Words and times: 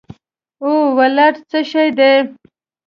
او 0.63 0.69
ولټ 0.97 1.35
څه 1.49 1.59
شي 1.71 1.87
دي 1.97 2.13